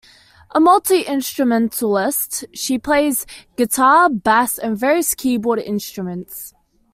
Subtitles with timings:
[0.49, 6.55] A multi-instrumentalist, she plays guitar, bass and various keyboard instruments.